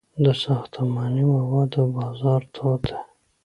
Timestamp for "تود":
2.55-2.81